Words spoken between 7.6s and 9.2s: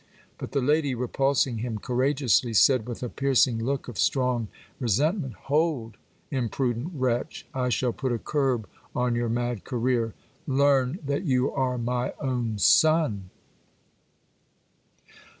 shall put a curb on